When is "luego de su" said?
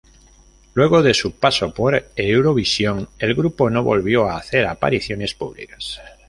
0.73-1.33